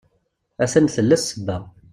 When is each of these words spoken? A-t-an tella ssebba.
A-t-an 0.63 0.85
tella 0.95 1.17
ssebba. 1.21 1.57